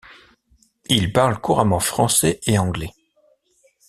Il 0.89 1.13
parle 1.13 1.39
couramment 1.39 1.79
français 1.79 2.39
et 2.47 2.57
anglais. 2.57 2.89